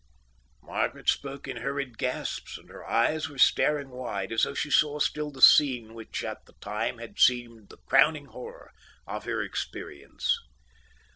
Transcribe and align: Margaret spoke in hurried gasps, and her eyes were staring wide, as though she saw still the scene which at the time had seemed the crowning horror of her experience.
Margaret 0.63 1.07
spoke 1.09 1.47
in 1.47 1.57
hurried 1.57 1.99
gasps, 1.99 2.57
and 2.57 2.71
her 2.71 2.83
eyes 2.89 3.29
were 3.29 3.37
staring 3.37 3.91
wide, 3.91 4.31
as 4.31 4.41
though 4.41 4.55
she 4.55 4.71
saw 4.71 4.97
still 4.97 5.29
the 5.29 5.43
scene 5.43 5.93
which 5.93 6.23
at 6.23 6.43
the 6.47 6.53
time 6.53 6.97
had 6.97 7.19
seemed 7.19 7.69
the 7.69 7.77
crowning 7.77 8.25
horror 8.25 8.73
of 9.05 9.25
her 9.25 9.43
experience. 9.43 10.39